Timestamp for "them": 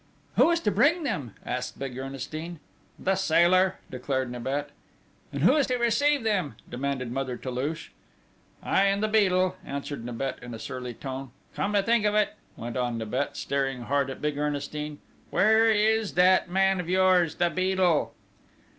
1.03-1.35, 6.23-6.55